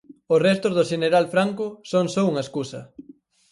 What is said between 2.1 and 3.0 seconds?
só unha escusa.